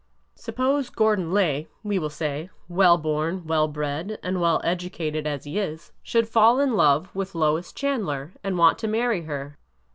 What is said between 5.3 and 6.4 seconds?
he is, should